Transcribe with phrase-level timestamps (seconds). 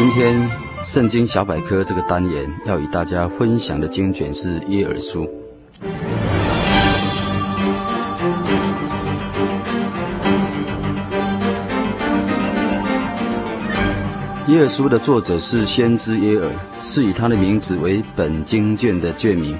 [0.00, 0.34] 今天。
[0.82, 5.28] 圣经小百科这个单元要与大家分享的经卷是耶尔书。
[14.48, 16.48] 耶尔书的作者是先知耶尔，
[16.80, 19.54] 是以他的名字为本经卷的卷名。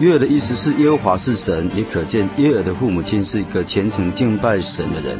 [0.00, 5.16] 耶尔的意思是耶和华是神，也可见耶尔的父母亲是一个虔诚敬拜神的人。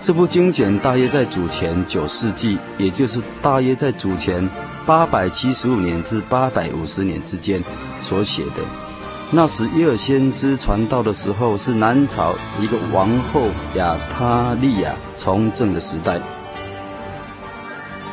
[0.00, 4.48] 这部经卷大约在主前九世纪，也就是大约在主前
[4.86, 7.62] 八百七十五年至八百五十年之间
[8.00, 8.62] 所写的。
[9.30, 16.20] 那时耶尔先知传道的时候，是南朝一个王后亚他利雅从政的时代。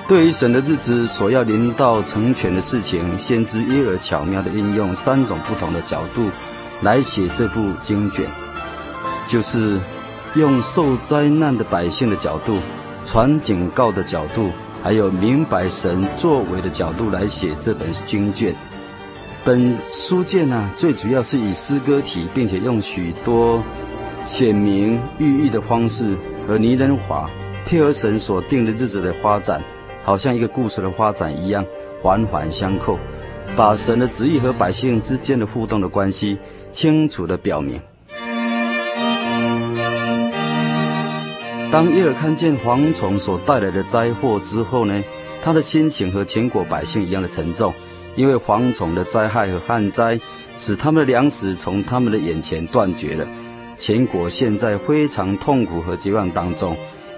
[0.07, 6.29] 对于神的日子所要临到成全的事情，先知耶尔巧妙地运用三种不同的角度
[6.81, 8.25] 来写这部经卷，
[9.27, 9.79] 就是。
[10.35, 12.57] 用受灾难的百姓的角度，
[13.05, 14.51] 传警告的角度，
[14.83, 18.53] 还有明白神作为的角度来写这本经卷。
[19.45, 23.63] 本书卷呢、最主要是以诗歌体，并且用许多
[24.25, 27.29] 显明寓意的方式和拟人法，
[27.63, 29.61] 配合神所定的日子的发展，
[30.03, 31.63] 好像一个故事的发展一样，
[32.01, 32.99] 环环相扣，
[33.55, 36.37] 把神的旨意和百姓之间的互动的关系
[36.71, 37.79] 清楚地表明。
[41.75, 45.03] 当耶尔看见蝗虫所带来的灾祸之后呢，
[45.41, 47.73] 他的心情和全国百姓一样的沉重，
[48.15, 50.17] 因为蝗虫的灾害和旱灾
[50.55, 53.27] 使他们的粮食从他们的眼前断绝了，
[53.77, 56.77] 全国现在非常痛苦和绝望当中，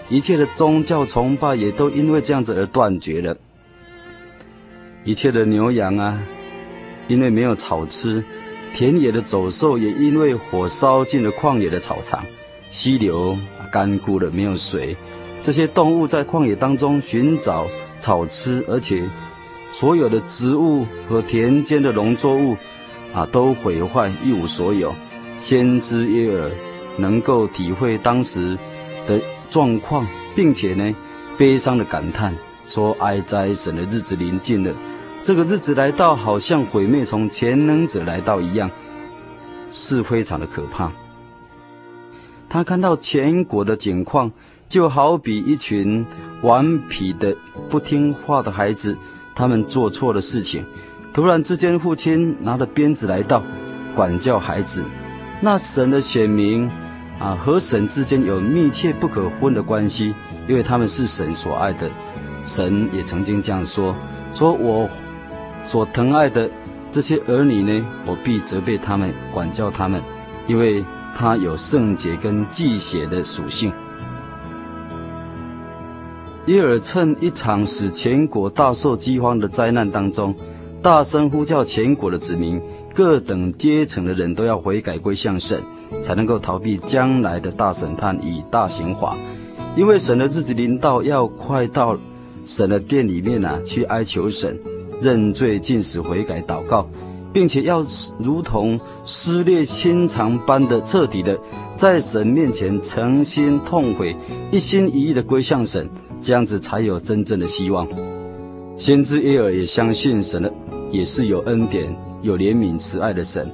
[0.09, 3.37] 一切的宗教崇拜也都因为这样子而断绝了，
[5.03, 6.19] 一切的牛羊啊，
[7.07, 8.23] 因为没有草吃，
[8.73, 12.25] 田野的走兽也因为火烧尽了旷野的草场，
[12.71, 13.37] 溪流。
[13.71, 14.95] 干枯了，没有水，
[15.41, 17.67] 这些动物在旷野当中寻找
[17.99, 19.03] 草吃，而且
[19.71, 22.55] 所有的植物和田间的农作物
[23.13, 24.93] 啊，都毁坏，一无所有。
[25.37, 26.51] 先知耶尔
[26.97, 28.57] 能够体会当时
[29.05, 30.05] 的状况，
[30.35, 30.95] 并且呢，
[31.37, 32.35] 悲伤的感叹
[32.65, 34.73] 说：“哀哉，神的日子临近了，
[35.21, 38.69] 这个日子来到，好像毁灭从全能者来到一样，
[39.69, 40.91] 是非常的可怕。”
[42.49, 44.31] 他看到全国的景况，
[44.69, 46.05] 就好比一群
[46.41, 47.35] 顽皮的、
[47.69, 48.95] 不听话的孩子，
[49.35, 50.63] 他们做错了事情。
[51.13, 53.43] 突然之间，父亲拿着鞭子来到，
[53.93, 54.83] 管教孩子。
[55.41, 56.69] 那神的选民
[57.19, 60.15] 啊，和神之间有密切不可分的关系，
[60.47, 61.89] 因为他们是神所爱的。
[62.45, 63.93] 神也曾经这样说：
[64.33, 64.89] 说我
[65.65, 66.49] 所疼爱的
[66.91, 70.01] 这些儿女呢，我必责备他们，管教他们，
[70.47, 70.85] 因为。
[71.17, 73.71] 他有圣洁跟忌邪的属性。
[76.45, 80.35] 约珥趁一场使全国大受饥荒的灾难当中，
[80.79, 82.61] 大声呼叫全国的子民，
[82.93, 85.59] 各等阶层的人都要悔改归向神，
[86.03, 89.17] 才能够逃避将来的大审判与大刑罚。
[89.75, 91.97] 因为神的日子临到，要快到
[92.45, 94.57] 神的殿里面啊，去哀求神
[95.01, 96.87] 认罪、禁食、悔改、祷告。
[97.37, 97.85] 并且要
[98.17, 101.39] 如同撕裂心肠般的彻底的，
[101.75, 104.15] 在神面前诚心痛悔，
[104.51, 105.87] 一心一意的归向神，
[106.19, 107.87] 这样子才有真正的希望。
[108.75, 110.51] 先知耶尔也相信神的，
[110.89, 113.47] 也是有恩典、有怜悯、慈爱的神。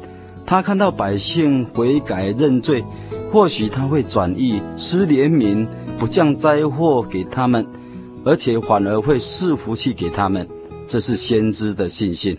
[0.46, 2.82] 他看到百姓悔改认罪，
[3.34, 5.68] 或许他会转意施怜悯，
[5.98, 7.68] 不降灾祸给他们，
[8.24, 10.48] 而且反而会赐福气给他们。
[10.88, 12.38] 这是先知的信心。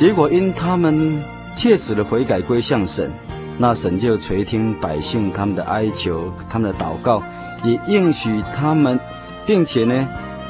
[0.00, 1.22] 结果因他们
[1.54, 3.12] 切实的悔改归向神，
[3.58, 7.22] 那神就垂听百姓他们的哀求，他们的祷告，
[7.62, 8.98] 也应许他们，
[9.44, 10.08] 并且呢，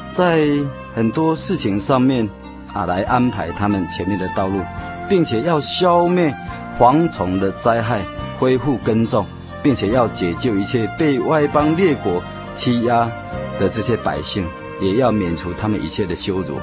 [0.09, 0.47] 在
[0.93, 2.29] 很多事情上面
[2.71, 4.61] 啊，来安排他们前面的道路，
[5.09, 6.33] 并且要消灭
[6.79, 8.05] 蝗虫的灾害，
[8.39, 9.25] 恢复耕种，
[9.61, 13.11] 并且要解救一切被外邦列国欺压
[13.59, 14.47] 的这些百姓，
[14.79, 16.57] 也要免除他们一切的羞辱。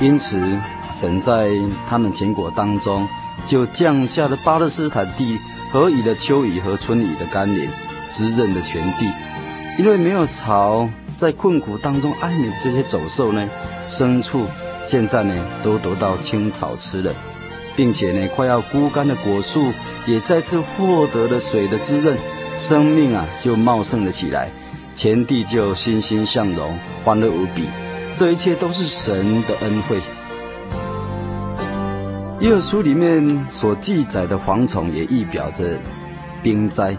[0.00, 0.40] 因此，
[0.92, 1.50] 神在
[1.88, 3.08] 他们前国当中
[3.46, 5.38] 就降下了巴勒斯坦地
[5.72, 7.68] 何以的秋雨和春雨的甘霖，
[8.12, 9.10] 滋润的全地。
[9.76, 13.48] 因为没有草，在困苦当中哀鸣的这些走兽呢，
[13.88, 14.46] 牲畜
[14.84, 17.12] 现在呢都得到青草吃了，
[17.74, 19.72] 并且呢快要枯干的果树
[20.06, 22.16] 也再次获得了水的滋润，
[22.56, 24.48] 生命啊就茂盛了起来，
[24.94, 27.68] 全地就欣欣向荣，欢乐无比。
[28.14, 29.98] 这一切都是神的恩惠。
[32.40, 35.78] 耶书里面所记载的蝗虫，也意表着
[36.42, 36.96] 兵灾。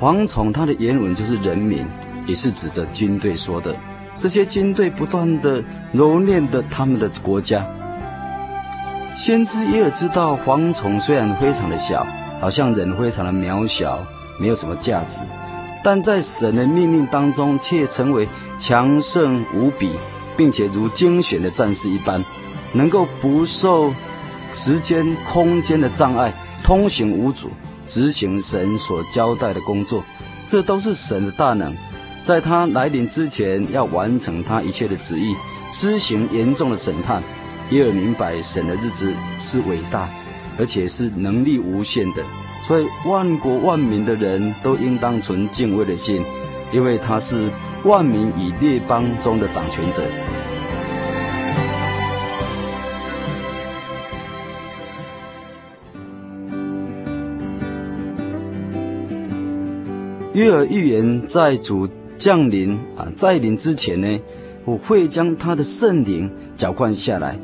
[0.00, 1.86] 蝗虫它的原文就是人民，
[2.26, 3.76] 也是指着军队说的。
[4.16, 5.62] 这些军队不断的
[5.94, 7.64] 蹂躏的他们的国家。
[9.16, 12.06] 先知耶珥知道，蝗虫虽然非常的小，
[12.40, 14.04] 好像人非常的渺小，
[14.38, 15.20] 没有什么价值。
[15.84, 18.26] 但在神的命令当中，却成为
[18.58, 19.92] 强盛无比，
[20.36, 22.24] 并且如精选的战士一般，
[22.72, 23.92] 能够不受
[24.54, 27.50] 时间、空间的障碍，通行无阻，
[27.88, 30.02] 执行神所交代的工作。
[30.46, 31.74] 这都是神的大能，
[32.22, 35.34] 在他来临之前，要完成他一切的旨意，
[35.72, 37.20] 施行严重的审判。
[37.70, 40.08] 耶珥明白，神的日子是伟大，
[40.56, 42.22] 而且是能力无限的。
[42.68, 46.24] 所以，万国万民的人都应当存敬畏的心，
[46.72, 47.50] 因为他是
[47.82, 50.02] 万民与列邦中的掌权者。
[60.34, 61.88] 约珥预言在主
[62.18, 64.20] 降临啊，在临之前呢，
[64.64, 67.38] 我会将他的圣灵浇灌下来。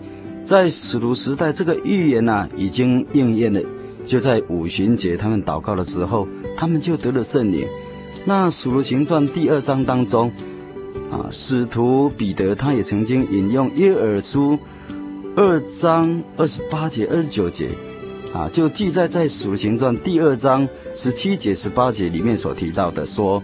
[0.44, 3.62] 在使徒时代，这个预言呐、啊、已经应验了。
[4.04, 6.26] 就在五旬节，他们祷告的时候，
[6.56, 7.64] 他们就得了圣灵。
[8.24, 10.32] 那《使徒行传》第二章当中，
[11.12, 14.58] 啊，使徒彼得他也曾经引用约珥书
[15.36, 17.68] 二章二十八节、二十九节，
[18.32, 23.42] 啊，就记载在《使徒行传》第二章十七节、十八节里面所提到的，说：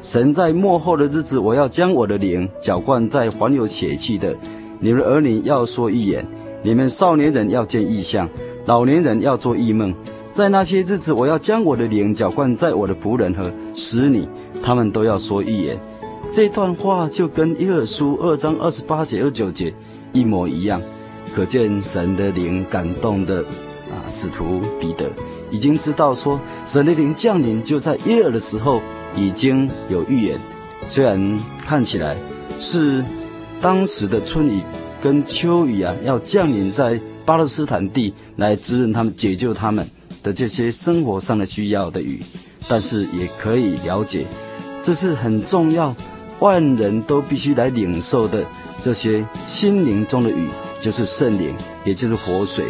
[0.00, 4.36] 神在末后的日子，我要将我的灵浇灌在凡有血气的，
[4.78, 6.24] 你们儿女要说预言，
[6.62, 8.28] 你们少年人要见异象。
[8.66, 9.94] 老年人要做异梦，
[10.32, 14.28] 在那些日子，我要将我的灵浇灌在我的仆人和使女，
[14.62, 15.80] 他们都要说预言。
[16.30, 19.74] 这段话就跟耶珥书二章二十八节、二十九节
[20.12, 20.80] 一模一样，
[21.34, 23.42] 可见神的灵感动的
[24.06, 25.10] 使徒彼得
[25.50, 28.80] 已经知道说，神的灵降临就在耶尔的时候
[29.14, 30.40] 已经有预言，
[30.88, 32.16] 虽然看起来
[32.58, 33.04] 是
[33.60, 34.62] 当时的春雨
[35.00, 37.00] 跟秋雨啊，要降临在。
[37.28, 39.86] 巴勒斯坦地来滋润他们、解救他们
[40.22, 42.22] 的这些生活上的需要的雨，
[42.66, 44.24] 但是也可以了解，
[44.80, 45.94] 这是很重要，
[46.38, 48.46] 万人都必须来领受的
[48.80, 50.48] 这些心灵中的雨，
[50.80, 51.54] 就是圣灵，
[51.84, 52.64] 也就是活水。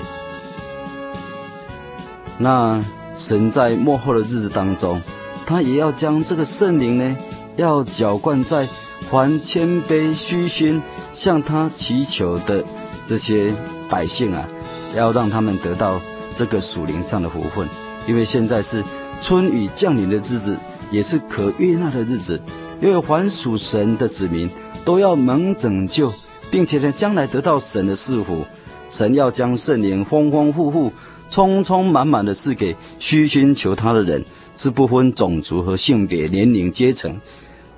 [2.38, 2.82] 那
[3.14, 5.02] 神在幕后的日子当中，
[5.44, 7.16] 他也要将这个圣灵呢，
[7.56, 8.66] 要浇灌在
[9.10, 10.80] 还谦卑虚心
[11.12, 12.64] 向他祈求的
[13.04, 13.52] 这些。
[13.90, 14.46] 百姓啊，
[14.94, 15.98] 要让他们得到
[16.34, 17.66] 这个属灵上的福分，
[18.06, 18.84] 因为现在是
[19.22, 20.54] 春雨降临的日子，
[20.90, 22.38] 也是可悦纳的日子。
[22.82, 24.50] 因为凡属神的子民
[24.84, 26.12] 都要蒙拯救，
[26.50, 28.44] 并且呢，将来得到神的赐福。
[28.90, 30.92] 神要将圣灵丰丰富富、
[31.30, 34.24] 充充满满的赐给虚心求他的人，
[34.56, 37.18] 是不分种族和性别、年龄、阶层，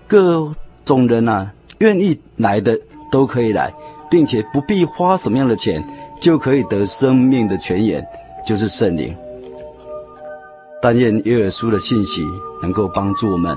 [0.06, 0.52] 各
[0.84, 2.78] 种人啊，愿意来的
[3.10, 3.72] 都可以来。
[4.10, 5.80] 并且不必花什么样的钱，
[6.20, 8.04] 就可以得生命的泉源，
[8.44, 9.14] 就是圣灵。
[10.82, 12.20] 但愿耶珥书的信息
[12.60, 13.56] 能够帮助我们，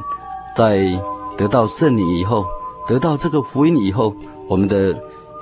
[0.55, 0.95] 在
[1.35, 2.45] 得到圣灵以后，
[2.87, 4.13] 得到这个福音以后，
[4.47, 4.93] 我们的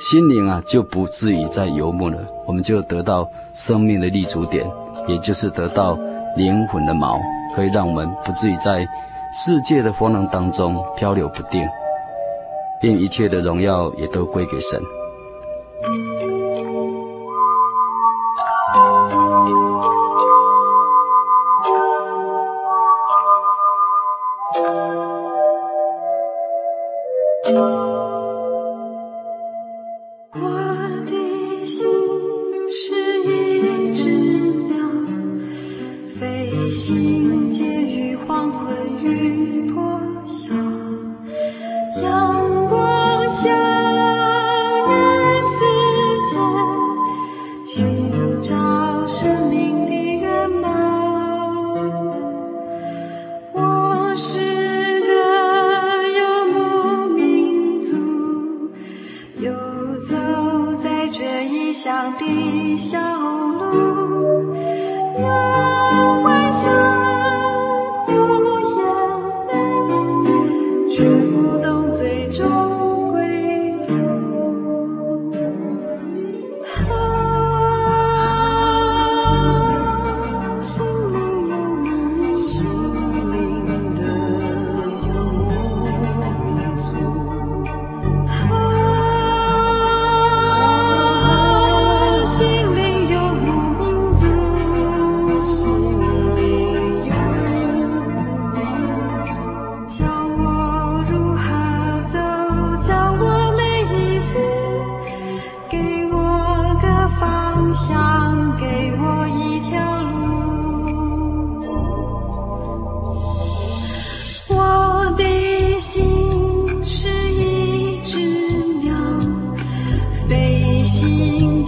[0.01, 2.17] 心灵啊就不至于再游牧了，
[2.47, 4.67] 我们就得到生命的立足点，
[5.07, 5.95] 也就是得到
[6.35, 7.19] 灵魂的锚，
[7.55, 8.85] 可以让我们不至于在
[9.31, 11.63] 世界的风浪当中漂流不定，
[12.81, 14.81] 并一切的荣耀也都归给神。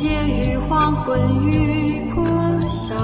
[0.02, 2.26] 于黄昏，于破
[2.68, 2.96] 晓，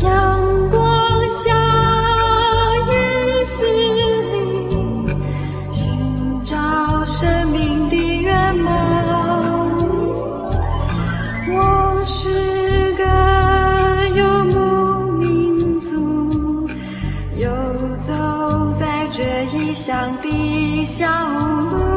[0.00, 1.52] 阳光下，
[2.86, 2.90] 雨
[3.44, 4.38] 丝里，
[5.72, 8.72] 寻找生命的圆满。
[11.52, 13.04] 我是个
[14.14, 16.68] 游牧民族，
[17.36, 17.50] 游
[17.98, 19.92] 走在这异乡
[20.22, 21.08] 的小
[21.72, 21.89] 路。